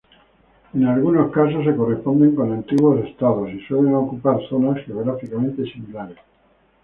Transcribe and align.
En 0.73 0.83
algunos 0.87 1.31
casos 1.31 1.63
se 1.63 1.75
corresponden 1.75 2.33
con 2.35 2.51
antiguos 2.51 3.05
estados, 3.05 3.51
y 3.53 3.59
suelen 3.67 3.93
ocupar 3.93 4.39
zonas 4.49 4.83
geográficamente 4.83 5.63
similares. 5.71 6.17